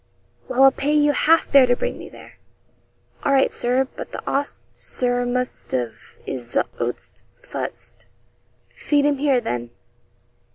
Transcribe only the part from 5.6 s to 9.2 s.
'av 'is oats fust.' 'Feed him